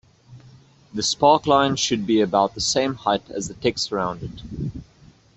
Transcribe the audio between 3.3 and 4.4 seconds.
the text around